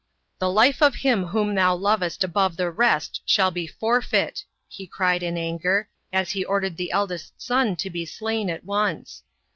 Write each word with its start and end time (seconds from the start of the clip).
"The 0.39 0.49
life 0.49 0.81
of 0.81 0.95
him 0.95 1.25
whom 1.25 1.53
thou 1.53 1.75
lovest 1.75 2.23
above 2.23 2.57
the 2.57 2.71
rest 2.71 3.21
shall 3.23 3.51
be 3.51 3.67
forfeit," 3.67 4.43
he 4.67 4.87
cried 4.87 5.21
in 5.21 5.37
anger, 5.37 5.89
as 6.11 6.31
he 6.31 6.43
prdered 6.43 6.75
the 6.75 6.91
eldest 6.91 7.39
son 7.39 7.75
to 7.75 7.89
be 7.91 8.07
slain 8.07 8.49
at 8.49 8.63
once. 8.65 9.21